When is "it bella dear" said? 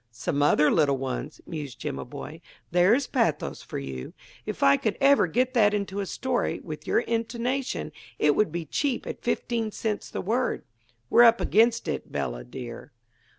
11.87-12.91